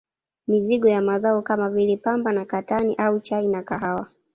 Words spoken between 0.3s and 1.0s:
Mizigo